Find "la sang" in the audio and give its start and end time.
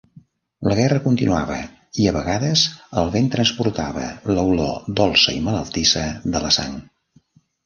6.47-6.83